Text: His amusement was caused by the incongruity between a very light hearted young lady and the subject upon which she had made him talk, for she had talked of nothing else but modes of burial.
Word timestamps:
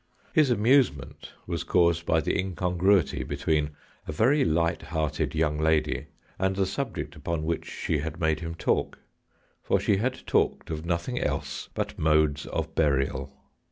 His 0.33 0.49
amusement 0.49 1.31
was 1.45 1.63
caused 1.63 2.07
by 2.07 2.21
the 2.21 2.35
incongruity 2.35 3.21
between 3.23 3.69
a 4.07 4.11
very 4.11 4.43
light 4.43 4.81
hearted 4.81 5.35
young 5.35 5.59
lady 5.59 6.07
and 6.39 6.55
the 6.55 6.65
subject 6.65 7.15
upon 7.15 7.43
which 7.43 7.69
she 7.69 7.99
had 7.99 8.19
made 8.19 8.39
him 8.39 8.55
talk, 8.55 8.97
for 9.61 9.79
she 9.79 9.97
had 9.97 10.25
talked 10.25 10.71
of 10.71 10.87
nothing 10.87 11.19
else 11.19 11.69
but 11.75 11.99
modes 11.99 12.47
of 12.47 12.73
burial. 12.73 13.31